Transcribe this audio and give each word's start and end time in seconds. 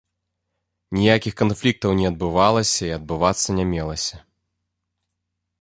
Ніякіх 0.99 1.33
канфліктаў 1.41 1.91
не 2.01 2.05
адбывалася 2.11 2.83
і 2.89 2.91
адбывацца 2.97 3.47
не 3.61 3.65
мелася. 3.77 4.17